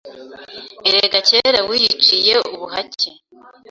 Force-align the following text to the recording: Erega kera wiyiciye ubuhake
Erega 0.87 1.19
kera 1.29 1.59
wiyiciye 1.69 2.33
ubuhake 2.53 3.09